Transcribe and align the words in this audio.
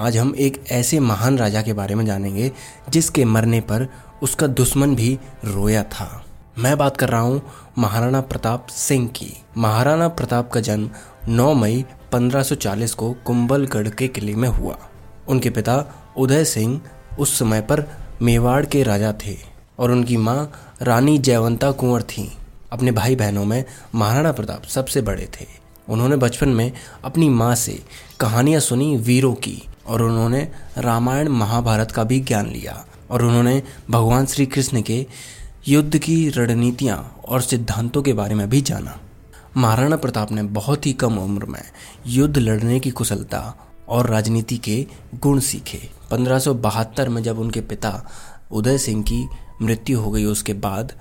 आज 0.00 0.16
हम 0.16 0.34
एक 0.38 0.64
ऐसे 0.70 1.00
महान 1.00 1.38
राजा 1.38 1.62
के 1.62 1.72
बारे 1.72 1.94
में 1.94 2.06
जानेंगे, 2.06 2.52
जिसके 2.88 3.24
मरने 3.24 3.60
पर 3.60 3.86
उसका 4.22 4.46
दुश्मन 4.46 4.94
भी 4.94 5.18
रोया 5.44 5.82
था। 5.82 6.24
मैं 6.58 6.78
बात 6.78 6.96
कर 6.96 7.08
रहा 7.08 7.20
हूँ 7.20 7.42
महाराणा 7.78 8.20
प्रताप 8.20 8.66
सिंह 8.66 9.08
की। 9.08 9.42
महाराणा 9.56 10.08
प्रताप 10.08 10.50
का 10.50 10.60
जन्म 10.60 10.90
9 11.28 11.52
मई 11.54 11.84
1540 12.12 12.94
को 12.94 13.12
कुंभलगढ़ 13.12 13.88
के 13.88 14.08
किले 14.08 14.34
में 14.34 14.48
हुआ। 14.48 14.78
उनके 15.28 15.50
पिता 15.50 15.84
उदय 16.16 16.44
सिंह 16.44 16.80
उस 17.18 17.38
समय 17.38 17.60
पर 17.60 17.86
मेवाड़ 18.22 18.64
के 18.66 18.82
राजा 18.82 19.12
थे 19.26 19.36
और 19.78 19.90
उनकी 19.90 20.16
माँ 20.16 20.52
रानी 20.82 21.18
जयवंता 21.18 21.70
कुंवर 21.70 22.02
थी। 22.02 22.30
अपने 22.72 22.92
भाई 22.92 23.16
बहनों 23.16 23.44
में 23.44 23.64
महाराणा 23.94 24.32
प्रताप 24.32 24.64
सबसे 24.64 25.02
बड़े 25.02 25.28
थे। 25.40 25.46
उन्होंने 25.90 26.16
बचपन 26.16 26.48
में 26.48 26.72
अपनी 27.04 27.28
माँ 27.28 27.54
से 27.54 27.82
कहानियाँ 28.20 28.60
सुनी 28.60 28.96
वीरों 28.96 29.34
की, 29.34 29.62
और 29.86 30.02
उन्होंने 30.02 30.48
रामायण 30.78 31.28
महाभारत 31.28 31.90
का 31.90 32.04
भी 32.04 32.20
ज्ञान 32.20 32.46
लिया, 32.46 32.84
और 33.10 33.22
उन्होंने 33.22 33.62
भगवान 33.90 34.26
श्री 34.26 34.46
कृष्ण 34.46 34.82
के 34.82 35.06
युद्ध 35.68 35.98
की 35.98 36.28
रणनीतियाँ 36.28 37.20
और 37.28 37.40
सिद्धांतों 37.40 38.02
के 38.02 38.12
बारे 38.12 38.34
में 38.34 38.48
भी 38.50 38.60
जाना। 38.60 38.98
महाराणा 39.56 39.96
प्रताप 39.96 40.32
ने 40.32 40.42
बहुत 40.42 40.86
ही 40.86 40.92
कम 40.92 41.18
उम्र 41.18 41.46
में 41.46 41.62
युद्ध 42.06 42.38
लड़ने 42.38 42.80
की 42.80 42.90
कुशलता 42.90 43.42
और 43.88 44.06
राजनीति 44.06 44.56
के 44.58 44.86
गुण 45.14 45.40
सीखे। 45.40 45.88
पंद्रह 46.10 47.08
में 47.08 47.22
जब 47.22 47.38
उनके 47.38 47.60
पिता 47.60 48.10
उदय 48.52 48.78
सिंह 48.78 49.02
की 49.02 49.26
मृत्यु 49.62 50.00
हो 50.00 50.10
गई, 50.10 50.24
उसके 50.24 50.52
बाद 50.52 50.92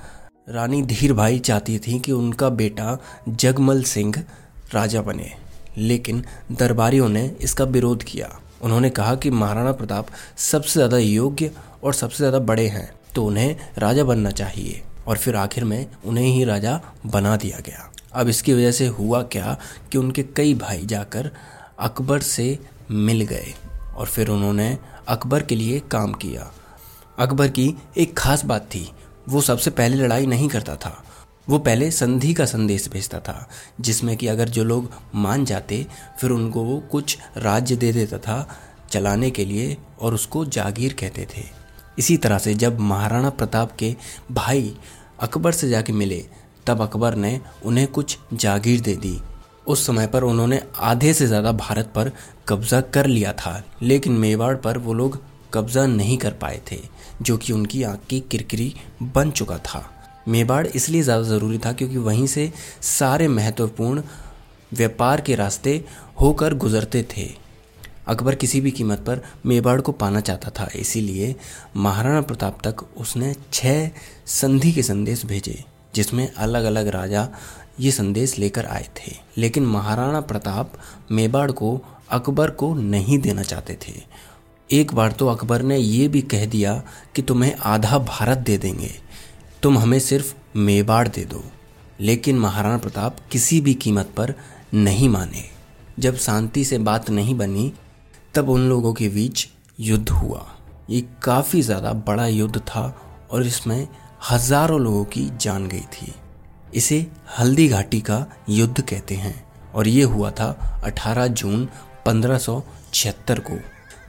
रानी 0.49 0.81
धीर 0.81 1.13
भाई 1.13 1.39
चाहती 1.39 1.79
थी 1.79 1.99
कि 1.99 2.11
उनका 2.11 2.49
बेटा 2.49 2.97
जगमल 3.29 3.83
सिंह 3.83 4.23
राजा 4.73 5.01
बने। 5.01 5.31
लेकिन 5.77 6.23
दरबारियों 6.51 7.09
ने 7.09 7.25
इसका 7.41 7.63
विरोध 7.65 8.03
किया। 8.03 8.29
उन्होंने 8.61 8.89
कहा 8.89 9.15
कि 9.15 9.29
महाराणा 9.31 9.71
प्रताप 9.71 10.07
सबसे 10.39 10.73
ज़्यादा 10.73 10.97
योग्य 10.97 11.51
और 11.83 11.93
सबसे 11.93 12.17
ज़्यादा 12.17 12.39
बड़े 12.41 12.67
हैं 12.67 12.89
तो 13.15 13.25
उन्हें 13.25 13.55
राजा 13.77 14.03
बनना 14.03 14.31
चाहिए 14.31 14.81
और 15.07 15.17
फिर 15.17 15.35
आखिर 15.35 15.63
में 15.63 15.85
उन्हें 16.05 16.25
ही 16.25 16.43
राजा 16.43 16.79
बना 17.05 17.35
दिया 17.37 17.59
गया। 17.59 17.89
अब 18.13 18.29
इसकी 18.29 18.53
वजह 18.53 18.71
से 18.71 18.87
हुआ 18.89 19.21
क्या 19.23 19.57
कि 19.91 19.97
उनके 19.97 20.23
कई 20.35 20.53
भाई 20.55 20.85
जाकर 20.85 21.31
अकबर 21.79 22.19
से 22.21 22.57
मिल 22.91 23.21
गए 23.21 23.53
और 23.95 24.07
फिर 24.07 24.29
उन्होंने 24.29 24.77
अकबर 25.07 25.43
के 25.43 25.55
लिए 25.55 25.79
काम 25.91 26.13
किया। 26.13 26.51
अकबर 27.19 27.47
की 27.47 27.73
एक 27.97 28.17
खास 28.17 28.45
बात 28.45 28.65
थी, 28.65 28.89
वो 29.29 29.41
सबसे 29.41 29.71
पहले 29.71 29.97
लड़ाई 29.97 30.25
नहीं 30.25 30.47
करता 30.49 30.75
था। 30.75 30.91
वो 31.49 31.57
पहले 31.59 31.89
संधि 31.91 32.33
का 32.33 32.45
संदेश 32.45 32.87
भेजता 32.89 33.19
था, 33.19 33.47
जिसमें 33.81 34.15
कि 34.17 34.27
अगर 34.27 34.49
जो 34.49 34.63
लोग 34.63 34.89
मान 35.15 35.45
जाते, 35.45 35.85
फिर 36.19 36.31
उनको 36.31 36.63
वो 36.63 36.79
कुछ 36.91 37.17
राज्य 37.37 37.75
दे 37.75 37.91
देता 37.93 38.17
था 38.17 38.47
चलाने 38.91 39.29
के 39.31 39.45
लिए 39.45 39.77
और 39.99 40.13
उसको 40.13 40.45
जागीर 40.45 40.93
कहते 40.93 41.27
थे। 41.33 41.43
इसी 41.99 42.17
तरह 42.17 42.37
से 42.37 42.53
जब 42.53 42.79
महाराणा 42.79 43.29
प्रताप 43.29 43.71
के 43.71 43.95
भाई 44.31 44.73
अकबर 45.19 45.51
से 45.51 45.69
जाके 45.69 45.93
मिले, 45.93 46.25
तब 46.67 46.81
अकबर 46.81 47.15
ने 47.15 47.39
उन्हें 47.65 47.87
कुछ 47.87 48.17
जागीर 48.33 48.81
दे 48.81 48.95
दी। 48.95 49.19
उस 49.67 49.85
समय 49.87 50.07
पर 50.07 50.23
उन्होंने 50.23 50.61
आधे 50.79 51.13
से 51.13 51.27
ज़्यादा 51.27 51.51
भारत 51.51 51.91
पर 51.95 52.11
कब्जा 52.47 52.81
कर 52.81 53.05
लिया 53.05 53.33
था, 53.33 53.63
लेकिन 53.81 54.13
मेवाड़ 54.13 54.55
पर 54.55 54.77
वो 54.77 54.93
लोग 54.93 55.19
कब्जा 55.53 55.85
नहीं 55.85 56.17
कर 56.17 56.33
पाए 56.33 56.61
थे, 56.71 56.79
जो 57.21 57.37
कि 57.37 57.53
उनकी 57.53 57.83
आँख 57.83 58.05
की 58.09 58.19
किरकिरी 58.21 58.73
बन 59.03 59.31
चुका 59.31 59.57
था। 59.57 59.89
मेवाड़ 60.29 60.65
इसलिए 60.67 61.01
ज़्यादा 61.01 61.23
ज़रूरी 61.25 61.57
था 61.57 61.71
क्योंकि 61.73 61.97
वहीं 61.99 62.25
से 62.27 62.51
सारे 62.83 63.27
महत्वपूर्ण 63.29 64.03
व्यापार 64.71 65.21
के 65.21 65.35
रास्ते 65.35 65.83
होकर 66.21 66.53
गुजरते 66.55 67.03
थे। 67.11 67.27
अकबर 68.07 68.35
किसी 68.35 68.61
भी 68.61 68.71
कीमत 68.71 68.99
पर 68.99 69.21
मेवाड़ 69.45 69.79
को 69.81 69.91
पाना 69.93 70.19
चाहता 70.21 70.49
था, 70.49 70.67
इसीलिए 70.75 71.35
महाराणा 71.77 72.21
प्रताप 72.21 72.59
तक 72.63 72.83
उसने 72.97 73.33
छह 73.53 73.89
संधि 74.27 74.71
के 74.71 74.83
संदेश 74.83 75.25
भेजे, 75.25 75.63
जिसमें 75.95 76.27
अलग 76.27 76.63
अलग 76.63 76.87
राजा 76.87 77.27
ये 77.79 77.91
संदेश 77.91 78.37
लेकर 78.39 78.65
आए 78.65 78.87
थे। 78.97 79.15
लेकिन 79.37 79.65
महाराणा 79.65 80.21
प्रताप 80.21 80.71
मेवाड़ 81.11 81.51
को, 81.51 81.79
अकबर 82.11 82.49
को 82.51 82.73
नहीं 82.75 83.19
देना 83.19 83.43
चाहते 83.43 83.77
थे। 83.83 83.93
एक 84.69 84.93
बार 84.93 85.11
तो 85.11 85.27
अकबर 85.27 85.61
ने 85.61 85.77
यह 85.77 86.09
भी 86.09 86.21
कह 86.23 86.45
दिया 86.45 86.73
कि 87.15 87.21
तुम्हें 87.21 87.55
आधा 87.65 87.97
भारत 87.99 88.37
दे 88.39 88.57
देंगे। 88.57 88.91
तुम 89.63 89.77
हमें 89.77 89.99
सिर्फ़ 89.99 90.33
मेवाड़ 90.57 91.07
दे 91.07 91.23
दो, 91.25 91.43
लेकिन 91.99 92.37
महाराणा 92.39 92.77
प्रताप 92.77 93.17
किसी 93.31 93.59
भी 93.61 93.73
कीमत 93.75 94.13
पर 94.17 94.33
नहीं 94.73 95.09
माने। 95.09 95.43
जब 95.99 96.17
शांति 96.17 96.63
से 96.65 96.77
बात 96.77 97.09
नहीं 97.09 97.35
बनी, 97.37 97.71
तब 98.33 98.49
उन 98.49 98.69
लोगों 98.69 98.93
के 98.93 99.09
बीच 99.09 99.47
युद्ध 99.79 100.09
हुआ। 100.09 100.45
ये 100.89 101.01
काफ़ी 101.23 101.61
ज़्यादा 101.61 101.91
बड़ा 102.07 102.27
युद्ध 102.27 102.59
था 102.59 102.83
और 103.31 103.45
इसमें 103.45 103.87
हज़ारों 104.31 104.79
लोगों 104.81 105.03
की 105.05 105.29
जान 105.41 105.67
गई 105.67 105.83
थी। 105.93 106.13
इसे 106.73 107.05
हल्दी 107.39 107.67
घाटी 107.67 107.99
का 108.01 108.25
युद्ध 108.49 108.81
कहते 108.81 109.15
हैं 109.15 109.35
और 109.73 109.87
ये 109.87 110.03
हुआ 110.03 110.31
था 110.31 110.81
18 110.85 111.27
जून 111.27 111.67
पंद्रह 112.05 112.39
को, 112.47 113.59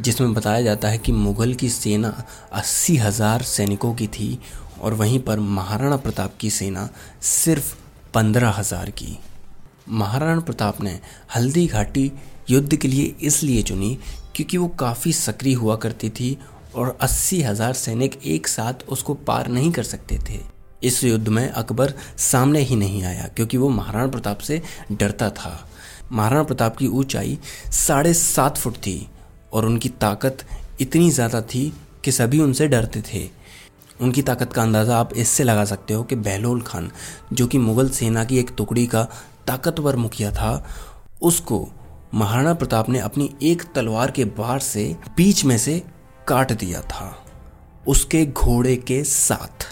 जिसमें 0.01 0.33
बताया 0.35 0.63
जाता 0.63 0.89
है 0.89 0.99
कि 0.99 1.13
मुगल 1.13 1.55
की 1.55 1.69
सेना 1.71 2.15
अस्सी 2.53 2.97
हज़ार 2.97 3.43
सैनिकों 3.43 3.95
की 3.95 4.07
थी 4.09 4.39
और 4.81 4.95
वहीं 4.95 5.19
पर 5.21 5.41
महाराणा 5.51 5.97
प्रताप 5.99 6.37
की 6.41 6.51
सेना 6.51 6.89
सिर्फ़ 7.23 7.75
पंद्रह 8.15 8.51
हज़ार 8.51 8.91
की। 8.93 9.19
महाराणा 9.91 10.41
प्रताप 10.41 10.81
ने 10.81 10.99
हल्दी 11.35 11.67
घाटी 11.67 12.11
युद्ध 12.51 12.77
के 12.77 12.89
लिए 12.89 13.15
इसलिए 13.23 13.63
चुनी 13.63 13.97
क्योंकि 14.37 14.57
वो 14.57 14.69
काफ़ी 14.79 15.13
सक्रिय 15.13 15.55
हुआ 15.55 15.77
करती 15.77 16.11
थी 16.11 16.37
और 16.75 16.97
अस्सी 17.01 17.41
हज़ार 17.43 17.73
सैनिक 17.75 18.19
एक 18.27 18.49
साथ 18.49 18.89
उसको 18.89 19.15
पार 19.27 19.49
नहीं 19.49 19.71
कर 19.73 19.83
सकते 19.83 20.19
थे। 20.29 20.39
इस 20.83 21.03
युद्ध 21.05 21.29
में 21.29 21.49
अकबर 21.49 21.93
सामने 22.21 22.61
ही 22.61 22.77
नहीं 22.77 23.03
आया 23.05 23.27
क्योंकि 23.27 23.57
वो 23.57 23.69
महाराणा 23.69 24.07
प्रताप 24.07 24.39
से 24.41 24.61
डरता 24.93 25.31
था। 25.31 25.59
महाराणा 26.13 26.43
प्रताप 26.43 26.77
की 26.77 26.87
ऊंचाई 26.89 27.39
साढ़े 27.73 28.15
सात 28.15 28.59
फुट 28.59 28.77
थी 28.77 29.07
और 29.53 29.67
उनकी 29.67 29.89
ताकत 30.01 30.45
इतनी 30.81 31.11
ज़्यादा 31.11 31.41
थी 31.45 31.73
कि 32.05 32.13
सभी 32.13 32.41
उनसे 32.41 32.69
डरते 32.69 33.03
थे। 33.13 33.29
उनकी 34.01 34.23
ताकत 34.23 34.53
का 34.53 34.63
अंदाज़ा 34.63 34.99
आप 34.99 35.13
इससे 35.15 35.45
लगा 35.45 35.65
सकते 35.65 35.95
हो 35.95 36.03
कि 36.03 36.17
बहलोल 36.17 36.61
खान, 36.63 36.91
जो 37.33 37.47
कि 37.47 37.59
मुग़ल 37.59 37.89
सेना 37.91 38.25
की 38.25 38.39
एक 38.39 38.51
टुकड़ी 38.57 38.87
का 38.87 39.03
ताकतवर 39.47 39.97
मुखिया 39.97 40.31
था, 40.33 40.65
उसको 41.23 41.69
महाराणा 42.15 42.55
प्रताप 42.55 42.89
ने 42.89 42.99
अपनी 43.01 43.31
एक 43.43 43.63
तलवार 43.75 44.11
के 44.11 44.25
बार 44.25 44.59
से 44.61 44.85
बीच 45.17 45.45
में 45.45 45.57
से 45.59 45.83
काट 46.29 46.53
दिया 46.55 46.81
था, 46.83 47.15
उसके 47.89 48.25
घोड़े 48.27 48.77
के 48.79 49.03
साथ। 49.05 49.67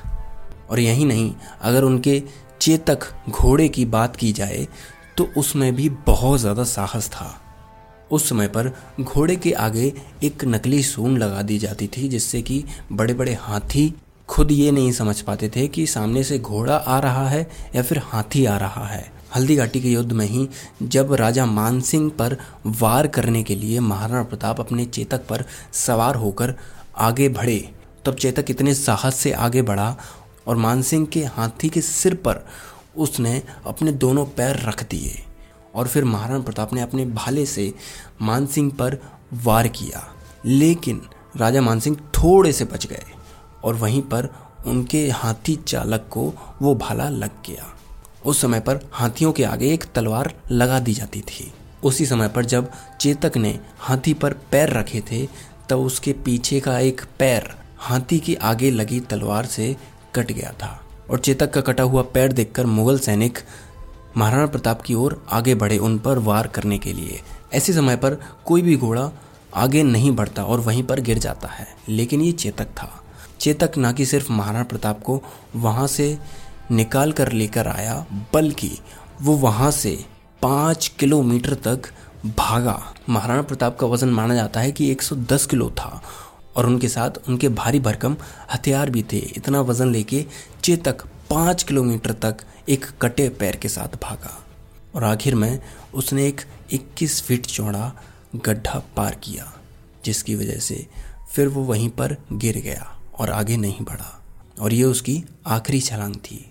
और 0.70 0.80
यही 0.80 1.04
नहीं, 1.04 1.32
अगर 1.62 1.84
उनके 1.84 2.22
चेतक 2.60 3.12
घोड़े 3.30 3.68
की 3.68 3.84
बात 3.86 4.16
की 4.16 4.32
जाए 4.32 4.66
तो 5.16 5.28
उसमें 5.36 5.74
भी 5.74 5.88
बहुत 6.06 6.40
ज़्यादा 6.40 6.64
साहस 6.66 7.08
था। 7.10 7.34
उस 8.10 8.28
समय 8.28 8.48
पर 8.48 8.70
घोड़े 9.00 9.36
के 9.36 9.52
आगे 9.52 9.92
एक 10.24 10.44
नकली 10.44 10.82
सून 10.82 11.16
लगा 11.18 11.42
दी 11.42 11.58
जाती 11.58 11.86
थी, 11.88 12.08
जिससे 12.08 12.42
कि 12.42 12.64
बड़े 12.92 13.14
बड़े 13.14 13.34
हाथी 13.40 13.92
खुद 14.28 14.50
ये 14.52 14.70
नहीं 14.70 14.92
समझ 14.92 15.20
पाते 15.20 15.48
थे 15.48 15.68
कि 15.68 15.86
सामने 15.86 16.22
से 16.24 16.38
घोड़ा 16.38 16.76
आ 16.76 16.98
रहा 16.98 17.28
है 17.28 17.50
या 17.76 17.82
फिर 17.82 17.98
हाथी 18.04 18.44
आ 18.44 18.56
रहा 18.58 18.86
है। 18.86 19.12
हल्दी 19.36 19.56
घाटी 19.56 19.80
के 19.80 19.88
युद्ध 19.88 20.12
में 20.12 20.26
ही 20.26 20.48
जब 20.82 21.12
राजा 21.12 21.46
मानसिंह 21.46 22.10
पर 22.10 22.36
वार 22.66 23.06
करने 23.06 23.42
के 23.42 23.54
लिए 23.54 23.80
महाराणा 23.80 24.22
प्रताप 24.22 24.60
अपने 24.60 24.84
चेतक 24.84 25.26
पर 25.26 25.44
सवार 25.72 26.14
होकर 26.14 26.54
आगे 26.96 27.28
बढ़े, 27.28 27.74
तब 28.06 28.14
चेतक 28.14 28.50
इतने 28.50 28.74
साहस 28.74 29.14
से 29.14 29.32
आगे 29.32 29.62
बढ़ा 29.62 29.96
और 30.46 30.56
मानसिंह 30.56 31.06
के 31.06 31.24
हाथी 31.24 31.68
के 31.68 31.80
सिर 31.80 32.14
पर 32.14 32.46
उसने 32.96 33.42
अपने 33.66 33.92
दोनों 33.92 34.24
पैर 34.26 34.56
रख 34.68 34.88
दिए 34.90 35.22
और 35.74 35.88
फिर 35.88 36.04
महाराणा 36.04 36.40
प्रताप 36.40 36.72
ने 36.72 36.80
अपने 36.80 37.04
भाले 37.04 37.46
से 37.46 37.74
मानसिंह 38.22 38.72
पर 38.72 38.98
वार 39.32 39.68
किया। 39.68 40.08
लेकिन 40.46 41.02
राजा 41.36 41.60
मानसिंह 41.60 41.96
थोड़े 41.96 42.52
से 42.52 42.64
बच 42.64 42.86
गए। 42.86 43.04
और 43.64 43.74
वहीं 43.74 44.02
पर 44.02 44.28
उनके 44.66 45.08
हाथी 45.10 45.54
चालक 45.56 46.06
को 46.10 46.32
वो 46.62 46.74
भाला 46.74 47.08
लग 47.08 47.30
गया। 47.46 47.66
उस 48.26 48.40
समय 48.40 48.60
पर 48.60 48.80
हाथियों 48.92 49.32
के 49.32 49.44
आगे 49.44 49.72
एक 49.74 49.84
तलवार 49.94 50.32
लगा 50.50 50.78
दी 50.78 50.94
जाती 50.94 51.20
थी। 51.20 51.52
उसी 51.84 52.06
समय 52.06 52.28
पर 52.28 52.44
जब 52.44 52.70
चेतक 53.00 53.36
ने 53.36 53.58
हाथी 53.78 54.14
पर 54.14 54.32
पैर 54.50 54.70
रखे 54.70 55.00
थे, 55.10 55.26
तब 55.68 55.78
उसके 55.78 56.12
पीछे 56.24 56.60
का 56.60 56.78
एक 56.78 57.02
पैर 57.18 57.50
हाथी 57.78 58.18
की 58.18 58.34
आगे 58.34 58.70
लगी 58.70 59.00
तलवार 59.00 59.46
से 59.46 59.76
कट 60.14 60.32
गया 60.32 60.52
था 60.52 60.78
और 61.10 61.18
चेतक 61.18 61.52
का 61.52 61.60
कटा 61.60 61.82
हुआ 61.82 62.02
पैर 62.04 62.32
देखकर 62.32 62.66
मुगल 62.66 62.98
सैनिक 62.98 63.38
महाराणा 64.16 64.46
प्रताप 64.46 64.82
की 64.82 64.94
ओर 64.94 65.22
आगे 65.30 65.54
बढ़े 65.54 65.78
उन 65.78 65.98
पर 65.98 66.18
वार 66.18 66.46
करने 66.46 66.78
के 66.78 66.92
लिए। 66.92 67.20
ऐसे 67.52 67.72
समय 67.72 67.96
पर 67.96 68.18
कोई 68.44 68.62
भी 68.62 68.76
घोड़ा 68.76 69.10
आगे 69.54 69.82
नहीं 69.82 70.10
बढ़ता 70.12 70.44
और 70.44 70.60
वहीं 70.60 70.82
पर 70.82 71.00
गिर 71.00 71.18
जाता 71.18 71.48
है, 71.48 71.66
लेकिन 71.88 72.20
ये 72.20 72.32
चेतक 72.32 72.66
था। 72.72 72.90
चेतक 73.40 73.76
ना 73.78 73.92
कि 73.92 74.04
सिर्फ़ 74.06 74.32
महाराणा 74.32 74.64
प्रताप 74.64 75.02
को 75.02 75.20
वहाँ 75.56 75.86
से 75.86 76.18
निकाल 76.70 77.12
कर 77.12 77.32
लेकर 77.32 77.68
आया, 77.68 78.06
बल्कि 78.34 78.70
वो 79.22 79.36
वहाँ 79.36 79.70
से 79.70 79.98
पाँच 80.42 80.88
किलोमीटर 80.98 81.54
तक 81.66 81.90
भागा। 82.28 82.80
महाराणा 83.08 83.42
प्रताप 83.42 83.78
का 83.78 83.86
वज़न 83.86 84.08
माना 84.08 84.34
जाता 84.34 84.60
है 84.60 84.72
कि 84.72 84.90
110 84.90 85.46
किलो 85.46 85.70
था, 85.70 86.02
और 86.56 86.66
उनके 86.66 86.88
साथ 86.88 87.28
उनके 87.28 87.48
भारी 87.48 87.80
भरकम 87.80 88.16
हथियार 88.54 88.90
भी 88.90 89.02
थे। 89.02 89.18
इतना 89.36 89.60
वज़न 89.60 89.92
लेके 89.92 90.24
चेतक 90.64 91.04
पाँच 91.30 91.62
किलोमीटर 91.62 92.12
तक 92.12 92.44
एक 92.68 92.86
कटे 93.02 93.28
पैर 93.30 93.56
के 93.56 93.68
साथ 93.68 93.96
भागा, 94.02 94.38
और 94.94 95.04
आखिर 95.04 95.34
में 95.34 95.58
उसने 95.94 96.26
एक 96.26 96.40
21 96.72 97.20
फीट 97.22 97.46
चौड़ा 97.46 97.92
गड्ढा 98.36 98.82
पार 98.96 99.14
किया, 99.14 99.52
जिसकी 100.04 100.34
वजह 100.34 100.58
से 100.58 100.86
फिर 101.34 101.48
वो 101.48 101.62
वहीं 101.62 101.88
पर 101.90 102.16
गिर 102.32 102.58
गया। 102.58 102.97
और 103.20 103.30
आगे 103.30 103.56
नहीं 103.56 103.84
बढ़ा। 103.84 104.14
और 104.60 104.72
ये 104.72 104.84
उसकी 104.84 105.22
आखिरी 105.46 105.80
छलांग 105.80 106.14
थी। 106.16 106.44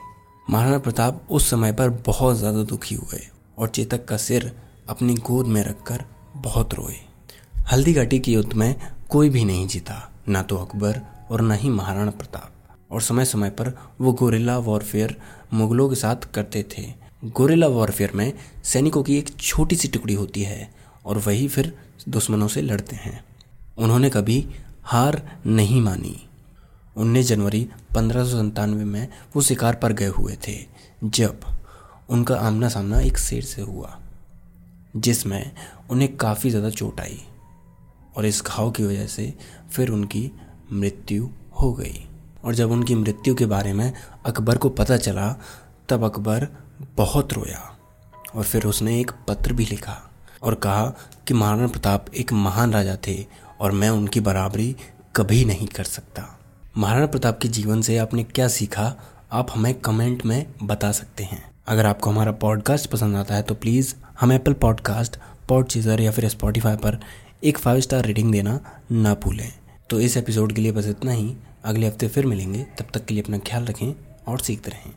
महाराणा 0.48 0.78
प्रताप 0.80 1.28
उस 1.30 1.50
समय 1.50 1.72
पर 1.72 1.90
बहुत 2.06 2.38
ज़्यादा 2.38 2.64
दुखी 2.64 2.96
हुए 2.96 3.20
और 3.58 3.70
चेतक 3.70 4.06
का 4.06 4.18
सिर 4.18 4.52
अपनी 4.90 5.14
गोद 5.22 5.48
में 5.48 5.64
रखकर 5.64 6.04
बहुत 6.36 6.74
रोए। 6.74 6.96
हल्दी 7.72 7.94
घाटी 7.94 8.20
के 8.20 8.32
युद्ध 8.32 8.54
में 8.54 8.76
कोई 9.10 9.30
भी 9.30 9.44
नहीं 9.46 9.68
जीता, 9.68 10.12
ना 10.28 10.42
तो 10.44 10.58
अकबर 10.58 11.02
और 11.32 11.42
न 11.42 11.52
ही 11.52 11.70
महाराणा 11.70 12.12
प्रताप। 12.12 12.54
और 12.92 13.02
समय 13.02 13.26
समय 13.26 13.50
पर 13.50 13.72
वो 14.02 14.12
गोरिल्ला 14.14 14.58
वॉरफेयर 14.58 15.16
मुगलों 15.54 15.90
के 15.90 15.96
साथ 15.96 16.32
करते 16.34 16.64
थे। 16.78 16.84
गोरिल्ला 17.26 17.68
वॉरफेयर 17.68 18.12
में 18.16 18.32
सैनिकों 18.64 19.04
की 19.04 19.18
एक 19.18 19.30
छोटी 19.38 19.76
सी 19.76 19.88
टुकड़ी 19.88 20.14
होती 20.14 20.44
है 20.44 20.70
और 21.06 21.18
वही 21.18 21.48
फिर 21.48 21.74
दुश्मनों 22.10 22.48
से 22.48 22.62
लड़ते 22.62 22.96
हैं। 22.96 23.24
उन्होंने 23.78 24.10
कभी 24.10 24.46
हार 24.84 25.22
नहीं 25.46 25.82
मानी। 25.82 26.16
उन्नीस 26.98 27.28
जनवरी 27.28 27.68
पंद्रह 27.96 28.42
में 28.66 29.08
वो 29.36 29.42
शिकार 29.42 29.76
पर 29.76 29.94
गए 29.94 30.08
हुए 30.08 30.38
थे, 30.48 30.58
जब 31.04 31.40
उनका 32.10 32.36
आमना 32.38 32.70
सामना 32.70 33.00
एक 33.00 33.18
शेर 33.18 33.44
से 33.44 33.62
हुआ, 33.62 33.98
जिसमें 34.98 35.52
उन्हें 35.90 36.16
काफ़ी 36.18 36.50
ज़्यादा 36.50 36.70
चोट 36.70 37.00
आई 37.00 37.20
और 38.16 38.26
इस 38.26 38.42
घाव 38.44 38.72
की 38.72 38.84
वजह 38.84 39.08
से 39.08 39.34
फिर 39.72 39.90
उनकी 39.90 40.32
मृत्यु 40.74 41.30
हो 41.62 41.72
गई। 41.74 42.04
और 42.44 42.56
जब 42.56 42.72
उनकी 42.72 42.96
मृत्यु 42.96 43.36
के 43.36 43.46
बारे 43.46 43.74
में 43.74 43.92
अकबर 44.26 44.58
को 44.58 44.70
पता 44.72 44.98
चला, 44.98 45.36
तब 45.90 46.04
अकबर 46.04 46.48
बहुत 46.98 47.34
रोया 47.34 47.60
और 48.36 48.44
फिर 48.44 48.66
उसने 48.66 49.00
एक 49.00 49.12
पत्र 49.28 49.54
भी 49.54 49.66
लिखा 49.66 49.98
और 50.42 50.56
कहा 50.56 50.86
कि 51.28 51.34
महाराणा 51.34 51.68
प्रताप 51.68 52.06
एक 52.16 52.34
महान 52.36 52.74
राजा 52.74 52.98
थे 53.08 53.26
और 53.60 53.72
मैं 53.72 53.90
उनकी 53.90 54.20
बराबरी 54.22 54.76
कभी 55.16 55.44
नहीं 55.46 55.68
कर 55.68 55.84
सकता। 55.86 56.34
महाराणा 56.78 57.06
प्रताप 57.06 57.40
के 57.40 57.48
जीवन 57.48 57.82
से 57.82 57.98
आपने 57.98 58.24
क्या 58.24 58.48
सीखा, 58.48 58.94
आप 59.32 59.48
हमें 59.52 59.74
कमेंट 59.74 60.26
में 60.26 60.46
बता 60.64 60.92
सकते 60.92 61.24
हैं। 61.24 61.42
अगर 61.68 61.86
आपको 61.86 62.10
हमारा 62.10 62.32
पॉडकास्ट 62.32 62.90
पसंद 62.90 63.16
आता 63.16 63.36
है 63.36 63.42
तो 63.42 63.54
प्लीज़ 63.54 63.94
हम 64.20 64.32
एप्पल 64.32 64.54
पॉडकास्ट 64.54 65.18
पॉड 65.50 65.68
चीज़र 65.68 66.02
या 66.02 66.12
फिर 66.12 66.28
स्पॉटिफाई 66.30 66.76
पर 66.76 67.00
एक 67.44 67.58
फाइव 67.58 67.80
स्टार 67.80 68.06
रेटिंग 68.06 68.32
देना 68.32 68.60
ना 68.92 69.14
भूलें। 69.14 69.52
तो 69.90 70.00
इस 70.00 70.18
एपिसोड 70.18 70.54
के 70.54 70.62
लिए 70.62 70.72
बस 70.72 70.88
इतना 70.88 71.12
ही। 71.12 71.36
अगले 71.64 71.88
हफ़्ते 71.88 72.08
फिर 72.08 72.26
मिलेंगे। 72.26 72.66
तब 72.80 72.86
तक 72.94 73.06
के 73.06 73.14
लिए 73.14 73.24
अपना 73.24 73.38
ख्याल 73.38 73.66
रखें 73.66 73.94
और 74.28 74.40
सीखते 74.40 74.72
रहें। 74.72 74.94